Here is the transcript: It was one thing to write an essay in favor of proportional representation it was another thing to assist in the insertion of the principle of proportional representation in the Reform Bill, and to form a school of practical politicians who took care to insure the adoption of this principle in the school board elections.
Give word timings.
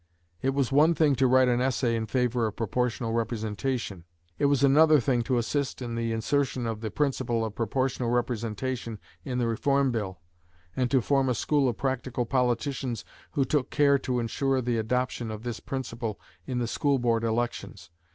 It 0.41 0.55
was 0.55 0.71
one 0.71 0.95
thing 0.95 1.13
to 1.17 1.27
write 1.27 1.47
an 1.47 1.61
essay 1.61 1.95
in 1.95 2.07
favor 2.07 2.47
of 2.47 2.55
proportional 2.55 3.13
representation 3.13 4.03
it 4.39 4.45
was 4.47 4.63
another 4.63 4.99
thing 4.99 5.21
to 5.21 5.37
assist 5.37 5.79
in 5.79 5.93
the 5.93 6.11
insertion 6.11 6.65
of 6.65 6.81
the 6.81 6.89
principle 6.89 7.45
of 7.45 7.53
proportional 7.53 8.09
representation 8.09 8.97
in 9.23 9.37
the 9.37 9.45
Reform 9.45 9.91
Bill, 9.91 10.19
and 10.75 10.89
to 10.89 11.01
form 11.03 11.29
a 11.29 11.35
school 11.35 11.69
of 11.69 11.77
practical 11.77 12.25
politicians 12.25 13.05
who 13.33 13.45
took 13.45 13.69
care 13.69 13.99
to 13.99 14.19
insure 14.19 14.59
the 14.59 14.79
adoption 14.79 15.29
of 15.29 15.43
this 15.43 15.59
principle 15.59 16.19
in 16.47 16.57
the 16.57 16.67
school 16.67 16.97
board 16.97 17.23
elections. 17.23 17.91